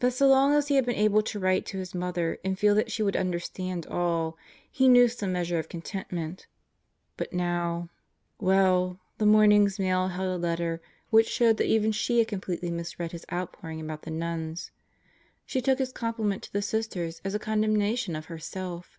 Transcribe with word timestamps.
But 0.00 0.12
so 0.12 0.26
long 0.26 0.52
as 0.52 0.66
he 0.66 0.74
had 0.74 0.84
been 0.84 0.96
able 0.96 1.22
to 1.22 1.38
write 1.38 1.64
to 1.66 1.78
his 1.78 1.94
mother 1.94 2.38
and 2.44 2.58
feel 2.58 2.74
that 2.74 2.90
she 2.90 3.04
would 3.04 3.14
understand 3.16 3.86
all, 3.86 4.36
he 4.68 4.88
knew 4.88 5.06
some 5.06 5.30
measure 5.30 5.60
of 5.60 5.68
contentment. 5.68 6.48
But 7.16 7.32
now.,. 7.32 7.88
Well, 8.40 8.98
the 9.18 9.26
morning's 9.26 9.78
mail 9.78 10.08
held 10.08 10.34
a 10.42 10.44
letter 10.44 10.82
which 11.10 11.28
showed 11.28 11.58
that 11.58 11.68
even 11.68 11.92
she 11.92 12.18
had 12.18 12.26
completely 12.26 12.72
misread 12.72 13.12
his 13.12 13.24
outpouring 13.32 13.80
about 13.80 14.02
the 14.02 14.10
nuns. 14.10 14.72
She 15.46 15.62
took 15.62 15.78
his 15.78 15.92
compliment 15.92 16.42
to 16.42 16.52
the 16.52 16.60
Sisters 16.60 17.20
as 17.24 17.32
a 17.32 17.38
condemnation 17.38 18.16
of 18.16 18.24
herself. 18.24 18.98